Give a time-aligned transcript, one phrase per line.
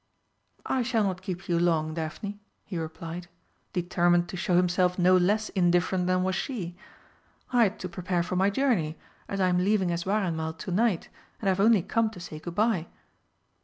[0.65, 3.27] "I shall not keep you long, Daphne," he replied,
[3.71, 6.75] determined to show himself no less indifferent than was she.
[7.53, 8.97] "I had to prepare for my journey,
[9.29, 11.09] as I am leaving Eswareinmal to night,
[11.39, 12.87] and I have only come to say good bye."